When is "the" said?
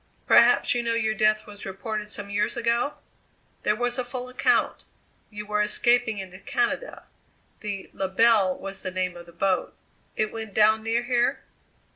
7.59-7.91, 8.81-8.89, 9.27-9.31